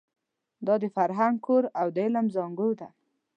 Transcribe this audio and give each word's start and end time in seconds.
دا 0.65 0.75
د 0.83 0.85
فرهنګ 0.95 1.35
کور 1.45 1.63
او 1.79 1.87
د 1.95 1.97
علم 2.05 2.25
زانګو 2.35 2.69
ده. 2.79 2.87